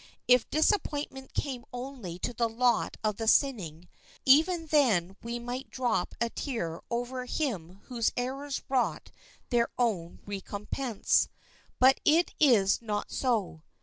[0.27, 3.87] If disappointment came only to the lot of the sinning,
[4.25, 9.11] even then we might drop a tear over him whose errors wrought
[9.51, 11.29] their own recompense.
[11.77, 13.61] But it is not so.